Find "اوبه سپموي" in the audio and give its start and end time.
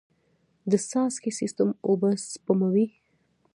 1.87-2.87